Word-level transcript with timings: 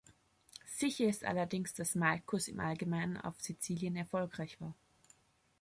Sicher 0.77 1.05
ist 1.07 1.23
allerdings, 1.25 1.75
dass 1.75 1.93
Malchus 1.93 2.47
im 2.47 2.59
Allgemeinen 2.59 3.17
auf 3.17 3.39
Sizilien 3.39 3.95
erfolgreich 3.95 4.59
war. 4.59 4.73